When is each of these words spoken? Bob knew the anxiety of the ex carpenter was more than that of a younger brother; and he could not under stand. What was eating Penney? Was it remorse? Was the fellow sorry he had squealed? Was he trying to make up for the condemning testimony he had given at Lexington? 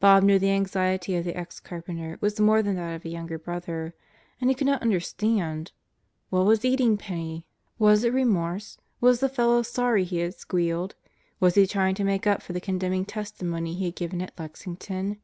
Bob 0.00 0.24
knew 0.24 0.40
the 0.40 0.50
anxiety 0.50 1.14
of 1.14 1.24
the 1.24 1.36
ex 1.36 1.60
carpenter 1.60 2.18
was 2.20 2.40
more 2.40 2.64
than 2.64 2.74
that 2.74 2.94
of 2.96 3.04
a 3.04 3.08
younger 3.08 3.38
brother; 3.38 3.94
and 4.40 4.50
he 4.50 4.56
could 4.56 4.66
not 4.66 4.82
under 4.82 4.98
stand. 4.98 5.70
What 6.30 6.46
was 6.46 6.64
eating 6.64 6.96
Penney? 6.96 7.46
Was 7.78 8.02
it 8.02 8.12
remorse? 8.12 8.78
Was 9.00 9.20
the 9.20 9.28
fellow 9.28 9.62
sorry 9.62 10.02
he 10.02 10.18
had 10.18 10.34
squealed? 10.34 10.96
Was 11.38 11.54
he 11.54 11.68
trying 11.68 11.94
to 11.94 12.02
make 12.02 12.26
up 12.26 12.42
for 12.42 12.52
the 12.52 12.60
condemning 12.60 13.04
testimony 13.04 13.72
he 13.74 13.84
had 13.84 13.94
given 13.94 14.20
at 14.20 14.36
Lexington? 14.36 15.18